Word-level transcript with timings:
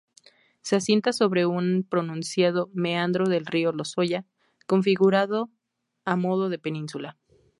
Se 0.61 0.75
asienta 0.75 1.13
sobre 1.13 1.45
un 1.45 1.85
pronunciado 1.87 2.71
meandro 2.73 3.29
del 3.29 3.45
río 3.45 3.71
Lozoya, 3.71 4.25
configurado 4.65 5.51
a 6.05 6.15
modo 6.15 6.49
de 6.49 6.57
península. 6.57 7.19